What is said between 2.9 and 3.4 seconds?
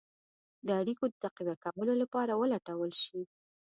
شي.